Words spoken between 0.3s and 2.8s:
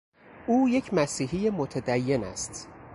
او یک مسیحی متدین است.